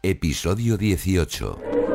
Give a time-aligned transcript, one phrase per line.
[0.00, 1.87] Episodio 18.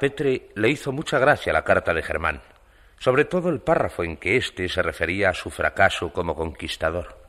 [0.00, 2.40] A Petre le hizo mucha gracia la carta de Germán,
[2.98, 7.20] sobre todo el párrafo en que éste se refería a su fracaso como conquistador.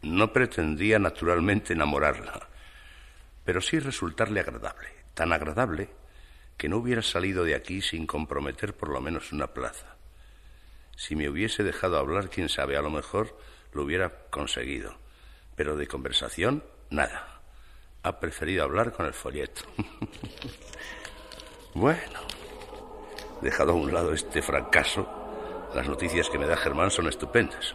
[0.00, 2.48] No pretendía naturalmente enamorarla,
[3.44, 5.90] pero sí resultarle agradable, tan agradable
[6.56, 9.96] que no hubiera salido de aquí sin comprometer por lo menos una plaza.
[10.96, 13.36] Si me hubiese dejado hablar, quién sabe, a lo mejor
[13.74, 14.96] lo hubiera conseguido,
[15.54, 17.42] pero de conversación, nada.
[18.02, 19.64] Ha preferido hablar con el folleto.
[21.74, 22.20] Bueno,
[23.40, 25.08] dejado a un lado este fracaso,
[25.74, 27.74] las noticias que me da Germán son estupendas.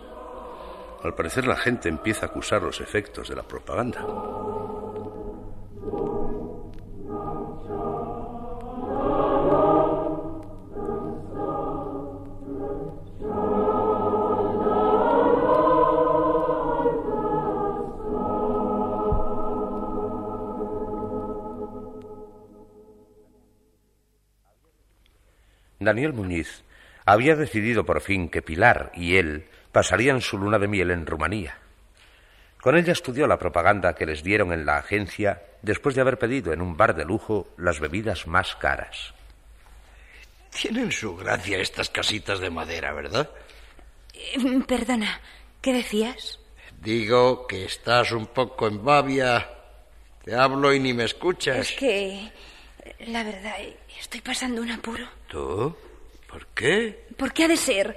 [1.03, 4.05] Al parecer la gente empieza a acusar los efectos de la propaganda.
[25.79, 26.63] Daniel Muñiz
[27.05, 31.57] había decidido por fin que Pilar y él pasarían su luna de miel en Rumanía.
[32.61, 36.51] Con ella estudió la propaganda que les dieron en la agencia después de haber pedido
[36.51, 39.13] en un bar de lujo las bebidas más caras.
[40.51, 43.29] Tienen su gracia estas casitas de madera, ¿verdad?
[44.13, 45.21] Eh, perdona,
[45.61, 46.39] ¿qué decías?
[46.81, 49.47] Digo que estás un poco en babia.
[50.23, 51.57] Te hablo y ni me escuchas.
[51.57, 52.31] Es que,
[53.07, 53.55] la verdad,
[53.99, 55.07] estoy pasando un apuro.
[55.27, 55.75] ¿Tú?
[56.27, 57.07] ¿Por qué?
[57.17, 57.95] ¿Por qué ha de ser?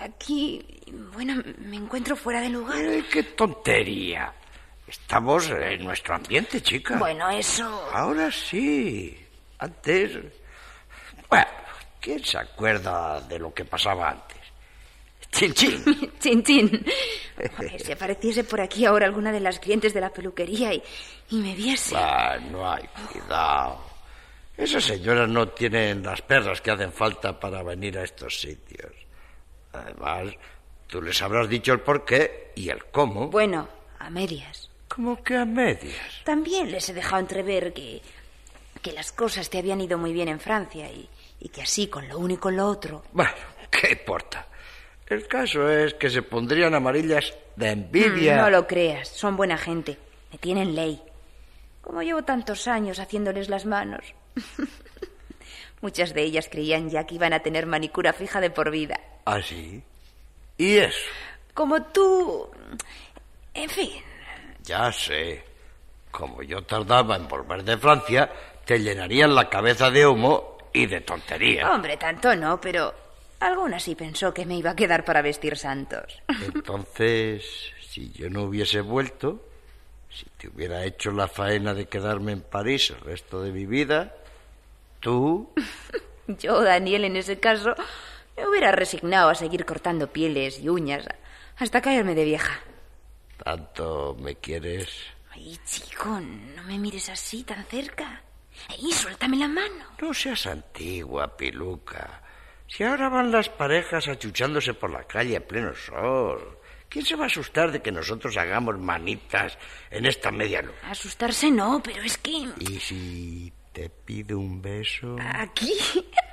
[0.00, 0.64] Aquí,
[1.14, 2.76] bueno, me encuentro fuera de lugar.
[2.76, 4.32] Ay, ¡Qué tontería!
[4.86, 6.96] Estamos en nuestro ambiente, chica.
[6.96, 7.64] Bueno, eso...
[7.92, 9.16] Ahora sí.
[9.58, 10.18] Antes...
[11.28, 11.46] Bueno,
[12.00, 14.38] ¿quién se acuerda de lo que pasaba antes?
[15.30, 16.12] Chin, chin.
[16.18, 16.84] chin, chin.
[17.56, 20.82] Joder, si apareciese por aquí ahora alguna de las clientes de la peluquería y,
[21.30, 21.94] y me viese...
[21.96, 22.82] Ah, no hay
[23.12, 23.89] cuidado.
[24.60, 28.92] Esas señoras no tienen las perras que hacen falta para venir a estos sitios.
[29.72, 30.34] Además,
[30.86, 33.28] tú les habrás dicho el por qué y el cómo.
[33.28, 33.66] Bueno,
[33.98, 34.68] a medias.
[34.86, 36.20] ¿Cómo que a medias?
[36.24, 38.02] También les he dejado entrever que,
[38.82, 41.08] que las cosas te habían ido muy bien en Francia y,
[41.40, 43.04] y que así con lo uno y con lo otro.
[43.12, 43.32] Bueno,
[43.70, 44.46] ¿qué importa?
[45.06, 48.34] El caso es que se pondrían amarillas de envidia.
[48.34, 49.96] Mm, no lo creas, son buena gente.
[50.30, 51.02] Me tienen ley.
[51.80, 54.12] Como llevo tantos años haciéndoles las manos.
[55.80, 59.00] Muchas de ellas creían ya que iban a tener manicura fija de por vida.
[59.24, 59.82] ¿Ah, sí?
[60.58, 61.08] ¿Y eso?
[61.54, 62.50] Como tú...
[63.54, 64.02] En fin.
[64.62, 65.42] Ya sé.
[66.10, 68.30] Como yo tardaba en volver de Francia,
[68.64, 71.70] te llenarían la cabeza de humo y de tonterías.
[71.70, 72.94] Hombre, tanto no, pero
[73.40, 76.20] alguna sí pensó que me iba a quedar para vestir santos.
[76.54, 79.40] Entonces, si yo no hubiese vuelto,
[80.10, 84.14] si te hubiera hecho la faena de quedarme en París el resto de mi vida,
[85.00, 85.52] tú...
[86.26, 87.74] Yo, Daniel, en ese caso,
[88.36, 91.06] me hubiera resignado a seguir cortando pieles y uñas
[91.56, 92.60] hasta caerme de vieja.
[93.42, 94.88] ¿Tanto me quieres?
[95.30, 98.22] Ay, chico, no me mires así tan cerca.
[98.68, 99.84] ¡Ey, suéltame la mano!
[100.00, 102.22] No seas antigua, piluca.
[102.66, 106.59] Si ahora van las parejas achuchándose por la calle a pleno sol.
[106.90, 109.56] ¿Quién se va a asustar de que nosotros hagamos manitas
[109.92, 110.76] en esta media luna?
[110.90, 112.48] Asustarse no, pero es que...
[112.58, 115.16] ¿Y si te pido un beso?
[115.20, 115.72] Aquí,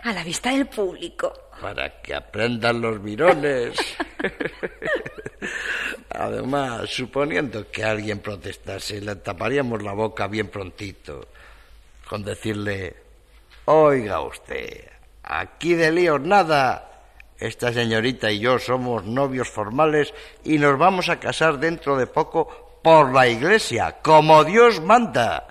[0.04, 1.32] a la vista del público.
[1.62, 3.78] Para que aprendan los mirones.
[6.10, 11.28] Además, suponiendo que alguien protestase, le taparíamos la boca bien prontito,
[12.10, 12.96] con decirle,
[13.66, 14.90] oiga usted,
[15.22, 16.97] aquí de líos nada.
[17.40, 20.14] Esta señorita y yo somos novios formales
[20.44, 25.48] y nos vamos a casar dentro de poco por la iglesia, como Dios manda.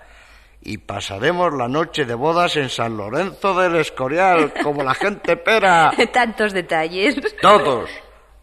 [0.63, 5.93] y pasaremos la noche de bodas en San Lorenzo del Escorial, como la gente pera.
[6.13, 7.15] Tantos detalles.
[7.41, 7.89] Todos.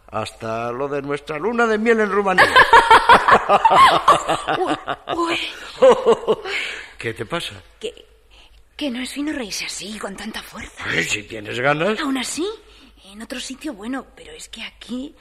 [0.09, 2.45] Hasta lo de nuestra luna de miel en Rumanía.
[5.15, 5.37] Uy,
[6.97, 7.55] ¿Qué te pasa?
[7.79, 7.93] que,
[8.77, 10.85] que no es fino reírse así, con tanta fuerza.
[11.09, 11.99] Si tienes ganas.
[11.99, 12.47] Aún así,
[13.05, 15.15] en otro sitio, bueno, pero es que aquí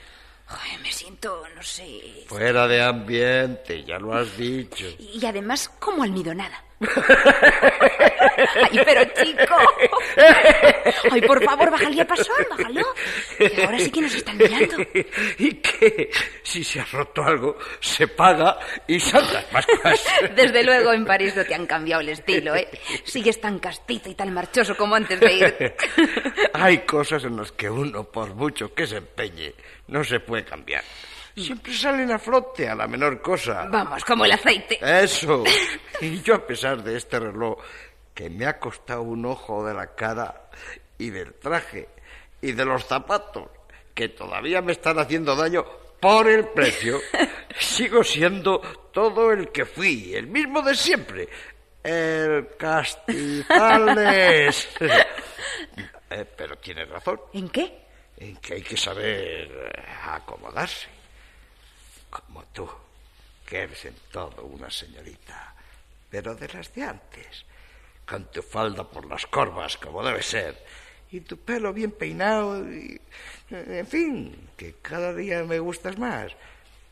[0.82, 2.24] me siento, no sé.
[2.26, 4.84] Fuera de ambiente, ya lo has dicho.
[4.98, 6.64] Y además, como almidonada.
[8.70, 9.56] Ay, pero chico.
[11.10, 12.82] Ay, por favor, bájale a pasar, bájalo.
[13.38, 14.76] Que ahora sí que nos están mirando.
[15.38, 16.10] ¿Y qué?
[16.42, 20.00] Si se ha roto algo, se paga y saltas más cosas.
[20.36, 22.68] Desde luego en París no te han cambiado el estilo, ¿eh?
[23.04, 25.74] Sigues tan castizo y tan marchoso como antes de ir.
[26.54, 29.54] Hay cosas en las que uno, por mucho que se empeñe,
[29.88, 30.82] no se puede cambiar.
[31.36, 33.66] Siempre salen a flote a la menor cosa.
[33.70, 34.78] Vamos, como el aceite.
[34.82, 35.44] Eso.
[36.00, 37.58] Y yo, a pesar de este reloj,
[38.12, 40.48] que me ha costado un ojo de la cara
[40.98, 41.88] y del traje
[42.40, 43.48] y de los zapatos,
[43.94, 45.64] que todavía me están haciendo daño
[46.00, 46.98] por el precio,
[47.60, 48.58] sigo siendo
[48.92, 51.28] todo el que fui, el mismo de siempre.
[51.84, 54.68] El Castizales.
[56.14, 57.86] Eh, pero tienes razón, ¿En qué?
[58.18, 59.50] en que hay que saber
[60.04, 60.86] acomodarse.
[62.52, 62.68] Tú,
[63.46, 65.54] que eres en todo una señorita,
[66.10, 67.44] pero de las de antes,
[68.06, 70.62] con tu falda por las corvas, como debe ser,
[71.10, 73.00] y tu pelo bien peinado, y,
[73.50, 76.32] en fin, que cada día me gustas más.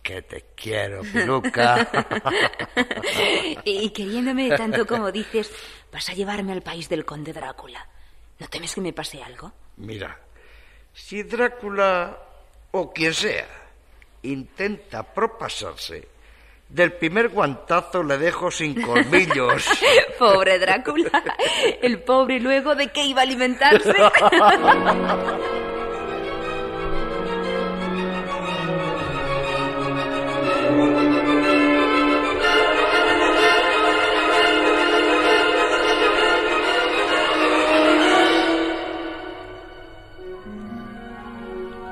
[0.02, 1.86] Que te quiero, peluca.
[3.64, 5.52] Y queriéndome tanto como dices,
[5.92, 7.86] vas a llevarme al país del conde Drácula.
[8.38, 9.52] ¿No temes que me pase algo?
[9.76, 10.18] Mira,
[10.94, 12.18] si Drácula
[12.70, 13.59] o quien sea
[14.22, 16.08] intenta propasarse,
[16.68, 19.66] del primer guantazo le dejo sin colmillos.
[20.18, 21.10] Pobre Drácula.
[21.82, 23.92] El pobre luego de qué iba a alimentarse.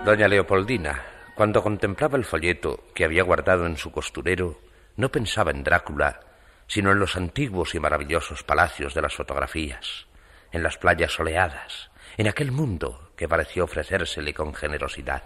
[0.04, 1.04] Doña Leopoldina,
[1.38, 4.58] cuando contemplaba el folleto que había guardado en su costurero,
[4.96, 6.18] no pensaba en Drácula,
[6.66, 10.08] sino en los antiguos y maravillosos palacios de las fotografías,
[10.50, 15.22] en las playas soleadas, en aquel mundo que pareció ofrecérsele con generosidad.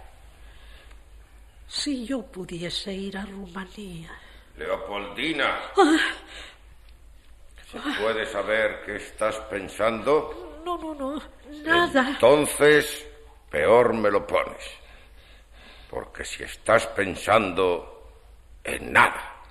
[1.66, 4.10] Si yo pudiese ir a Rumanía.
[4.58, 5.60] Leopoldina.
[7.70, 10.60] ¿Se puede saber qué estás pensando?
[10.62, 11.22] No, no, no,
[11.64, 12.10] nada.
[12.10, 13.06] Entonces,
[13.50, 14.81] peor me lo pones.
[15.92, 18.14] Porque si estás pensando
[18.64, 19.42] en nada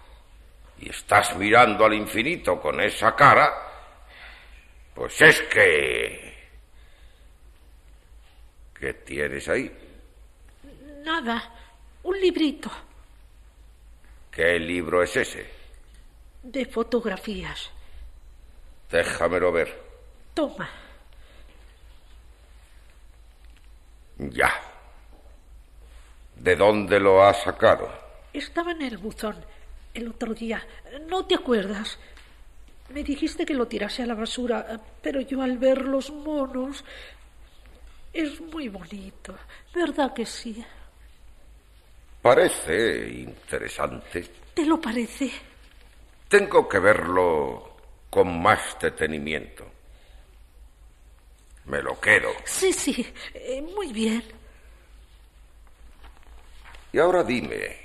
[0.80, 3.54] y estás mirando al infinito con esa cara,
[4.96, 6.50] pues es que...
[8.74, 9.72] ¿Qué tienes ahí?
[11.04, 11.48] Nada.
[12.02, 12.72] Un librito
[14.32, 15.48] ¿Qué libro es ese?
[16.42, 17.70] de fotografías.
[18.90, 19.80] Déjamelo ver.
[20.34, 20.68] Toma.
[24.18, 24.71] Ya.
[26.42, 27.88] ¿De dónde lo has sacado?
[28.34, 29.36] Estaba en el buzón
[29.94, 30.66] el otro día.
[31.08, 32.00] ¿No te acuerdas?
[32.90, 36.84] Me dijiste que lo tirase a la basura, pero yo al ver los monos...
[38.12, 39.36] Es muy bonito,
[39.74, 40.66] ¿verdad que sí?
[42.24, 44.28] Parece interesante.
[44.56, 45.32] ¿Te lo parece?
[46.28, 47.78] Tengo que verlo
[48.10, 49.66] con más detenimiento.
[51.66, 52.30] Me lo quedo.
[52.46, 54.41] Sí, sí, eh, muy bien.
[56.94, 57.78] Y ahora dime,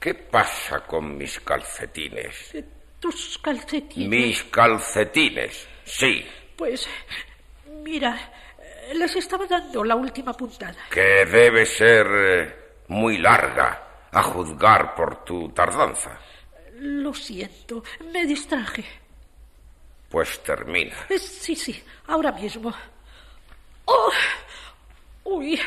[0.00, 2.54] ¿qué pasa con mis calcetines?
[2.54, 2.64] Eh,
[3.00, 4.08] Tus calcetines.
[4.08, 6.88] Mis calcetines, sí, Pues,
[7.82, 10.76] mira, eh, les estaba dando la última puntada.
[10.90, 12.54] que debe ser eh,
[12.88, 13.82] muy larga,
[14.12, 16.18] a juzgar por tu tardanza.
[16.78, 17.82] Lo siento,
[18.12, 18.84] me distraje.
[20.08, 20.94] Pues termina.
[21.18, 22.72] Sí, sí, ahora mismo.
[23.84, 24.10] ¡Oh!
[25.24, 25.60] ¡Uy!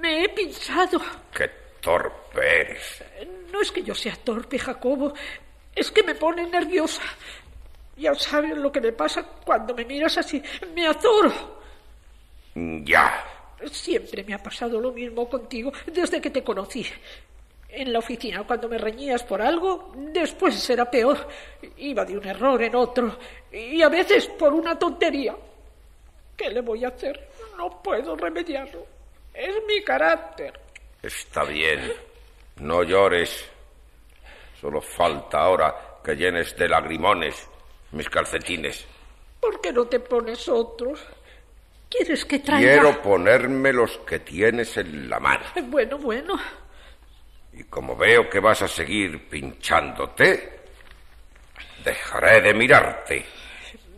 [0.00, 1.00] Me he pinchado.
[1.34, 1.48] Qué
[1.82, 3.04] torpe eres.
[3.52, 5.12] No es que yo sea torpe, Jacobo.
[5.74, 7.02] Es que me pone nerviosa.
[7.96, 10.42] Ya sabes lo que me pasa cuando me miras así.
[10.74, 11.60] Me atoro.
[12.54, 13.24] Ya.
[13.70, 16.86] Siempre me ha pasado lo mismo contigo desde que te conocí.
[17.68, 21.26] En la oficina, cuando me reñías por algo, después será peor.
[21.78, 23.18] Iba de un error en otro.
[23.50, 25.34] Y a veces por una tontería.
[26.36, 27.28] ¿Qué le voy a hacer?
[27.56, 28.86] No puedo remediarlo.
[29.32, 30.52] Es mi carácter.
[31.02, 31.92] Está bien.
[32.56, 33.48] No llores.
[34.60, 37.48] Solo falta ahora que llenes de lagrimones
[37.92, 38.86] mis calcetines.
[39.40, 41.00] ¿Por qué no te pones otros?
[41.88, 42.72] ¿Quieres que traiga?
[42.72, 45.44] Quiero ponerme los que tienes en la mano.
[45.64, 46.38] Bueno, bueno.
[47.52, 50.60] Y como veo que vas a seguir pinchándote,
[51.84, 53.26] dejaré de mirarte.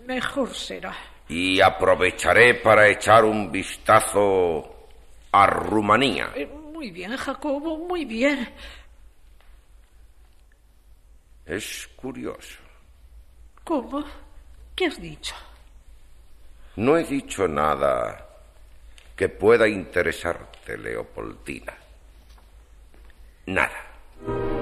[0.07, 0.97] Mejor será.
[1.29, 4.89] Y aprovecharé para echar un vistazo
[5.31, 6.33] a Rumanía.
[6.35, 8.49] Eh, muy bien, Jacobo, muy bien.
[11.47, 12.59] Es curioso.
[13.62, 14.04] ¿Cómo?
[14.75, 15.37] ¿Qué has dicho?
[16.76, 18.28] No he dicho nada
[19.14, 21.75] que pueda interesarte, Leopoldina.
[23.47, 24.54] Nada.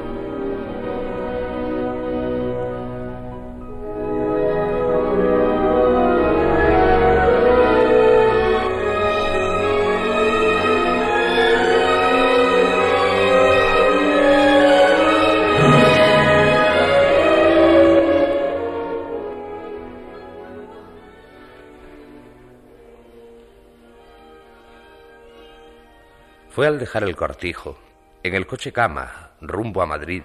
[26.54, 27.78] Fue al dejar el cortijo,
[28.22, 30.22] en el coche cama, rumbo a Madrid,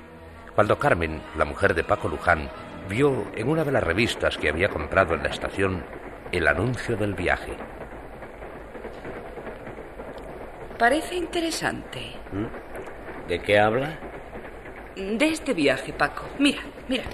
[0.55, 2.50] cuando Carmen, la mujer de Paco Luján,
[2.89, 5.86] vio en una de las revistas que había comprado en la estación
[6.34, 7.53] el anuncio del viaje.
[10.77, 12.17] Parece interesante.
[13.29, 13.98] ¿De qué habla?
[14.98, 16.24] De este viaje, Paco.
[16.39, 17.05] Mira, mira.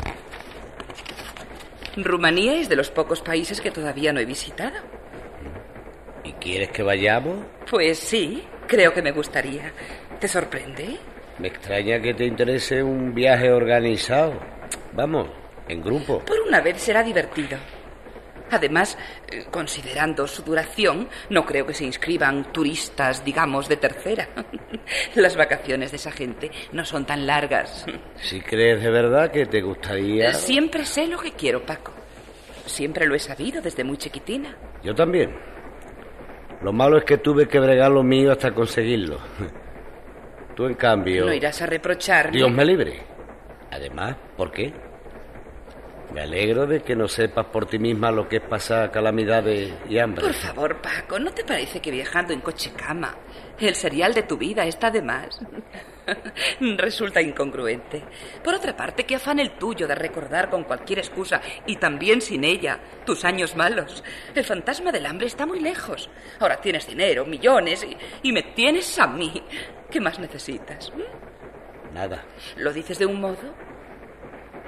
[1.97, 4.79] Rumanía es de los pocos países que todavía no he visitado.
[6.23, 7.45] ¿Y quieres que vayamos?
[7.69, 8.43] Pues sí,
[8.73, 9.71] creo que me gustaría.
[10.19, 10.97] ¿Te sorprende?
[11.37, 14.33] Me extraña que te interese un viaje organizado.
[14.93, 15.27] Vamos,
[15.67, 16.19] en grupo.
[16.25, 17.57] Por una vez será divertido.
[18.49, 18.97] Además,
[19.31, 24.27] eh, considerando su duración, no creo que se inscriban turistas, digamos, de tercera.
[25.15, 27.85] Las vacaciones de esa gente no son tan largas.
[28.15, 30.33] Si crees de verdad que te gustaría...
[30.33, 31.93] Siempre sé lo que quiero, Paco.
[32.65, 34.55] Siempre lo he sabido desde muy chiquitina.
[34.83, 35.52] Yo también.
[36.63, 39.19] Lo malo es que tuve que bregar lo mío hasta conseguirlo.
[40.55, 41.25] Tú, en cambio...
[41.25, 42.37] No irás a reprocharme.
[42.37, 43.01] Dios me libre.
[43.69, 44.73] Además, ¿por qué?
[46.13, 49.97] Me alegro de que no sepas por ti misma lo que es pasar calamidades y
[49.97, 50.23] hambre.
[50.23, 53.15] Por favor, Paco, ¿no te parece que viajando en coche cama,
[53.59, 55.39] el serial de tu vida está de más?
[56.77, 58.03] Resulta incongruente.
[58.43, 62.43] Por otra parte, qué afán el tuyo de recordar con cualquier excusa, y también sin
[62.43, 64.03] ella, tus años malos.
[64.35, 66.09] El fantasma del hambre está muy lejos.
[66.39, 69.43] Ahora tienes dinero, millones, y, y me tienes a mí.
[69.89, 70.91] ¿Qué más necesitas?
[70.93, 71.93] ¿Mm?
[71.93, 72.23] Nada.
[72.57, 73.53] ¿Lo dices de un modo?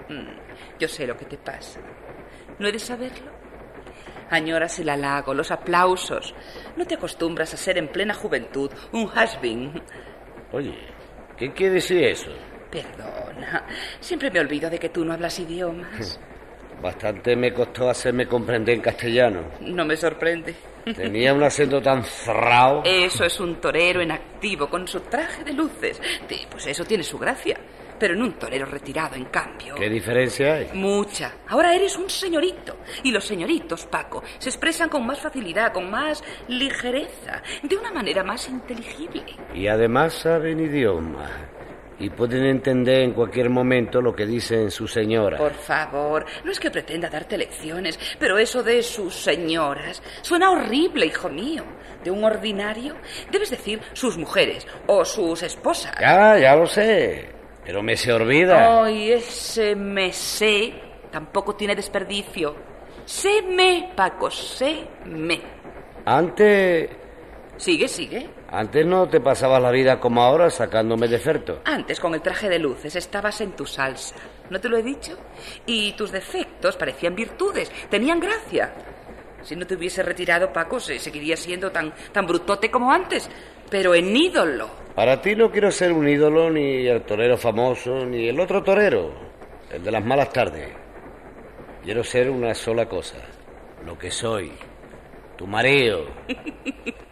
[0.09, 1.79] Mm, yo sé lo que te pasa.
[2.59, 3.31] ¿No he de saberlo?
[4.29, 6.33] Añoras el halago, los aplausos.
[6.75, 9.81] No te acostumbras a ser en plena juventud un has-been.
[10.51, 10.75] Oye,
[11.37, 12.31] ¿qué quiere decir eso?
[12.71, 13.65] Perdona,
[13.99, 16.19] siempre me olvido de que tú no hablas idiomas.
[16.81, 19.41] Bastante me costó hacerme comprender en castellano.
[19.61, 20.53] No me sorprende.
[20.95, 22.83] Tenía un acento tan cerrado.
[22.85, 25.99] Eso es un torero en activo con su traje de luces.
[26.51, 27.57] Pues eso tiene su gracia.
[27.99, 29.75] Pero en un torero retirado, en cambio.
[29.75, 30.69] ¿Qué diferencia hay?
[30.73, 31.33] Mucha.
[31.47, 32.77] Ahora eres un señorito.
[33.03, 38.23] Y los señoritos, Paco, se expresan con más facilidad, con más ligereza, de una manera
[38.23, 39.23] más inteligible.
[39.53, 41.31] Y además saben idiomas.
[41.97, 45.39] Y pueden entender en cualquier momento lo que dicen sus señoras.
[45.39, 51.05] Por favor, no es que pretenda darte lecciones, pero eso de sus señoras suena horrible,
[51.05, 51.63] hijo mío.
[52.03, 52.95] De un ordinario
[53.31, 55.95] debes decir sus mujeres o sus esposas.
[55.99, 57.34] Ya, ya lo sé.
[57.65, 58.83] Pero me se olvida.
[58.83, 60.73] Ay, ese me sé
[61.15, 62.53] tampoco tiene desperdicio.
[63.05, 65.39] Séme, Paco, séme.
[66.03, 66.89] Antes.
[67.55, 68.29] Sigue, sigue.
[68.49, 71.59] Antes no te pasabas la vida como ahora sacándome defectos.
[71.63, 74.15] Antes, con el traje de luces, estabas en tu salsa.
[74.49, 75.17] ¿No te lo he dicho?
[75.65, 78.73] Y tus defectos parecían virtudes, tenían gracia.
[79.45, 83.29] Si no te hubiese retirado, Paco, se seguiría siendo tan, tan brutote como antes,
[83.69, 84.69] pero en ídolo.
[84.95, 89.13] Para ti no quiero ser un ídolo, ni el torero famoso, ni el otro torero,
[89.71, 90.69] el de las malas tardes.
[91.83, 93.17] Quiero ser una sola cosa,
[93.85, 94.51] lo que soy,
[95.37, 96.07] tu marido.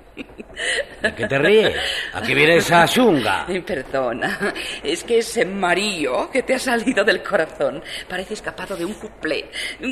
[1.01, 1.75] ¿De qué te ríes?
[2.13, 3.45] Aquí viene esa chunga.
[3.65, 8.93] Perdona, es que ese marío que te ha salido del corazón parece escapado de un
[8.93, 9.49] cuplé.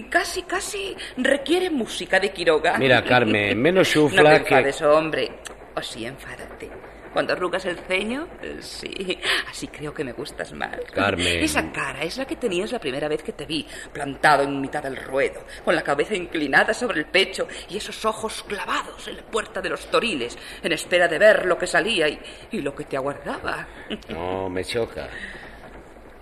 [0.09, 2.77] Casi, casi requiere música de Quiroga.
[2.77, 4.55] Mira, Carmen, menos No chufla te que...
[4.55, 5.31] enfades, hombre.
[5.75, 6.80] O sí, enfádate.
[7.13, 9.19] Cuando arrugas el ceño, eh, sí.
[9.49, 10.77] Así creo que me gustas más.
[10.93, 11.43] Carmen.
[11.43, 14.81] Esa cara es la que tenías la primera vez que te vi, plantado en mitad
[14.81, 19.23] del ruedo, con la cabeza inclinada sobre el pecho y esos ojos clavados en la
[19.23, 22.19] puerta de los toriles, en espera de ver lo que salía y,
[22.51, 23.67] y lo que te aguardaba.
[24.09, 25.09] No, me choca.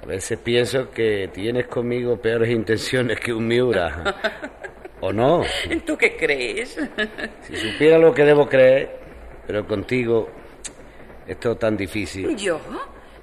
[0.02, 4.04] La veces pienso que tienes conmigo peores intenciones que un Miura.
[5.02, 5.44] ¿O no?
[5.86, 6.80] ¿Tú qué crees?
[7.42, 8.98] Si supiera lo que debo creer,
[9.46, 10.30] pero contigo
[11.30, 12.36] es todo tan difícil.
[12.36, 12.60] ¿Yo?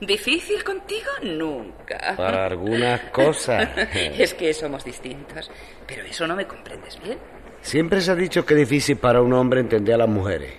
[0.01, 1.11] ¿Difícil contigo?
[1.25, 2.15] Nunca.
[2.17, 3.69] Para algunas cosas.
[3.95, 5.51] es que somos distintos.
[5.87, 7.19] Pero eso no me comprendes bien.
[7.63, 10.53] Siempre se ha dicho que es difícil para un hombre entender a las mujeres,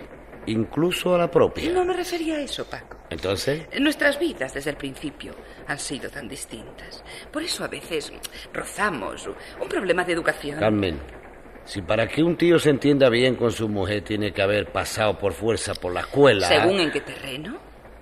[0.44, 1.70] incluso a la propia.
[1.72, 2.98] No me refería a eso, Paco.
[3.08, 5.32] Entonces, Nuestras vidas desde el principio
[5.66, 7.02] han sido tan distintas.
[7.32, 8.12] Por eso a veces
[8.52, 9.26] rozamos
[9.58, 10.58] un problema de educación.
[10.60, 10.98] Carmen,
[11.68, 15.18] si para que un tío se entienda bien con su mujer tiene que haber pasado
[15.18, 16.48] por fuerza por la escuela.
[16.48, 17.58] ¿Según en qué terreno?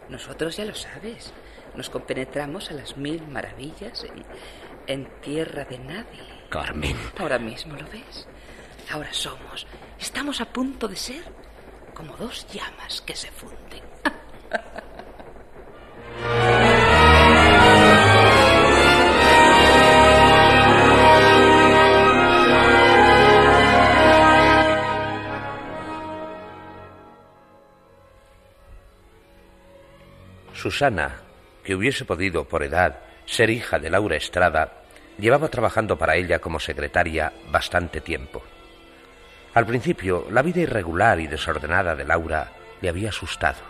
[0.09, 1.33] Nosotros ya lo sabes.
[1.75, 4.25] Nos compenetramos a las mil maravillas en,
[4.87, 6.23] en tierra de nadie.
[6.49, 6.97] Carmen.
[7.19, 8.29] Ahora mismo lo ves.
[8.89, 9.67] Ahora somos,
[9.99, 11.25] estamos a punto de ser
[11.93, 13.83] como dos llamas que se funden.
[30.57, 31.17] Susana,
[31.63, 34.73] que hubiese podido, por edad, ser hija de Laura Estrada,
[35.19, 38.43] llevaba trabajando para ella como secretaria bastante tiempo.
[39.53, 43.61] Al principio, la vida irregular y desordenada de Laura le había asustado.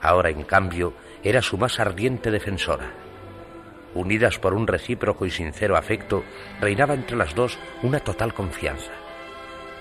[0.00, 0.94] Ahora, en cambio,
[1.24, 2.92] era su más ardiente defensora.
[3.94, 6.22] Unidas por un recíproco y sincero afecto,
[6.60, 8.92] reinaba entre las dos una total confianza.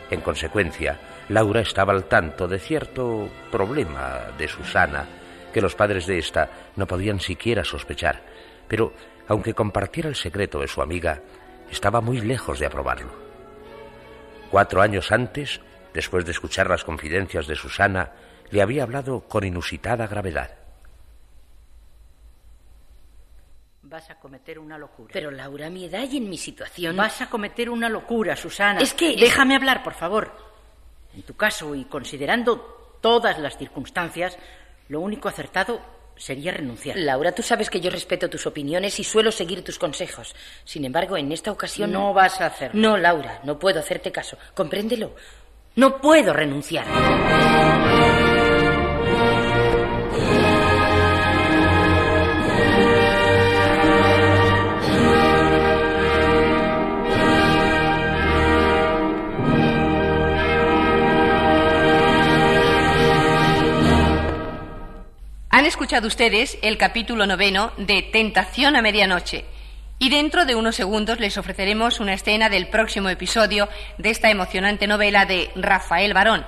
[0.09, 5.05] En consecuencia, Laura estaba al tanto de cierto problema de Susana
[5.55, 8.21] que los padres de ésta no podían siquiera sospechar,
[8.67, 8.91] pero
[9.29, 11.21] aunque compartiera el secreto de su amiga,
[11.71, 13.13] estaba muy lejos de aprobarlo.
[14.51, 15.61] Cuatro años antes,
[15.93, 18.11] después de escuchar las confidencias de Susana,
[18.51, 20.57] le había hablado con inusitada gravedad.
[23.83, 25.11] Vas a cometer una locura.
[25.13, 26.97] Pero Laura, a mi edad y en mi situación...
[26.97, 28.81] Vas a cometer una locura, Susana.
[28.81, 29.15] Es que...
[29.15, 30.35] Déjame hablar, por favor.
[31.15, 34.37] En tu caso, y considerando todas las circunstancias,
[34.87, 35.81] lo único acertado
[36.15, 36.97] sería renunciar.
[36.97, 40.35] Laura, tú sabes que yo respeto tus opiniones y suelo seguir tus consejos.
[40.63, 41.91] Sin embargo, en esta ocasión...
[41.91, 42.79] No vas a hacerlo.
[42.79, 44.37] No, Laura, no puedo hacerte caso.
[44.53, 45.13] Compréndelo.
[45.75, 46.85] No puedo renunciar.
[65.85, 69.45] Escuchado ustedes el capítulo noveno de Tentación a Medianoche.
[69.99, 73.69] Y dentro de unos segundos les ofreceremos una escena del próximo episodio
[73.99, 76.43] de esta emocionante novela de Rafael Barón.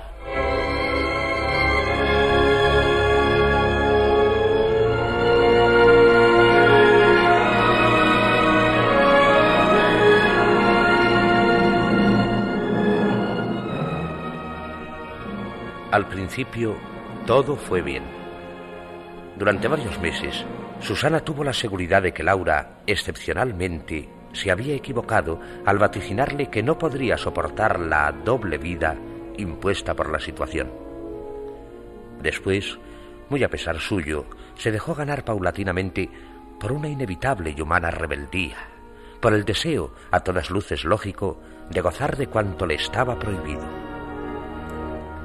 [15.91, 16.75] Al principio,
[17.27, 18.16] todo fue bien.
[19.37, 20.45] Durante varios meses,
[20.79, 26.77] Susana tuvo la seguridad de que Laura, excepcionalmente, se había equivocado al vaticinarle que no
[26.77, 28.95] podría soportar la doble vida
[29.37, 30.71] impuesta por la situación.
[32.21, 32.79] Después,
[33.29, 36.09] muy a pesar suyo, se dejó ganar paulatinamente
[36.59, 38.57] por una inevitable y humana rebeldía,
[39.21, 43.65] por el deseo, a todas luces lógico, de gozar de cuanto le estaba prohibido.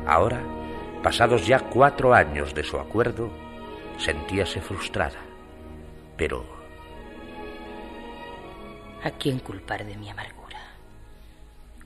[0.07, 0.43] Ahora,
[1.03, 3.31] pasados ya cuatro años de su acuerdo,
[4.03, 5.21] sentíase frustrada.
[6.17, 6.45] Pero...
[9.05, 10.59] ¿A quién culpar de mi amargura?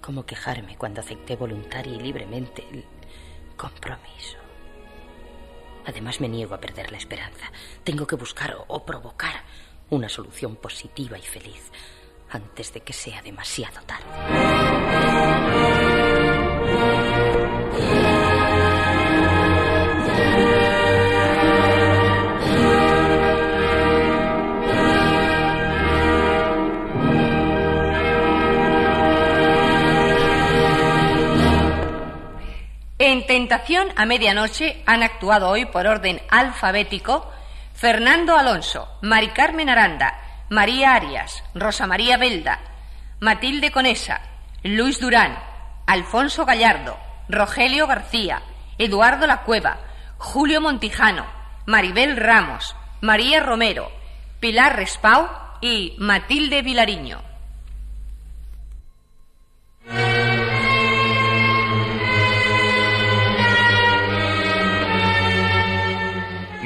[0.00, 2.84] ¿Cómo quejarme cuando acepté voluntaria y libremente el
[3.56, 4.38] compromiso?
[5.86, 7.52] Además me niego a perder la esperanza.
[7.84, 9.44] Tengo que buscar o, provocar
[9.90, 11.70] una solución positiva y feliz
[12.30, 15.65] antes de que sea demasiado tarde.
[32.98, 37.30] En Tentación a Medianoche han actuado hoy por orden alfabético
[37.74, 42.58] Fernando Alonso, Mari Carmen Aranda, María Arias, Rosa María Belda,
[43.20, 44.22] Matilde Conesa,
[44.62, 45.38] Luis Durán,
[45.86, 46.96] Alfonso Gallardo,
[47.28, 48.40] Rogelio García,
[48.78, 49.76] Eduardo La Cueva,
[50.16, 51.26] Julio Montijano,
[51.66, 53.90] Maribel Ramos, María Romero,
[54.40, 55.28] Pilar Respau
[55.60, 57.20] y Matilde Vilariño.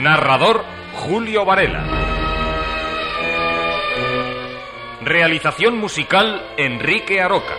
[0.01, 1.85] Narrador Julio Varela.
[5.03, 7.55] Realización musical Enrique Aroca.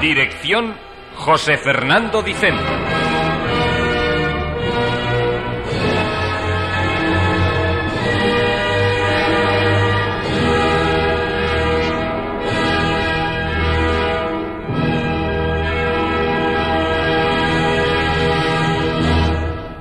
[0.00, 0.74] Dirección
[1.16, 2.95] José Fernando Dicente.